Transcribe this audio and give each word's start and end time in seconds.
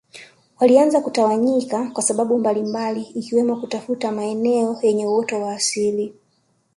Walianza 0.59 1.01
kutawanyika 1.01 1.89
kwa 1.93 2.03
sababu 2.03 2.39
mbalimbali 2.39 3.01
ikiwemo 3.01 3.55
kutafuta 3.55 4.11
maeneo 4.11 4.79
yenye 4.81 5.07
uoto 5.07 5.41
wa 5.41 5.53
asili 5.53 6.13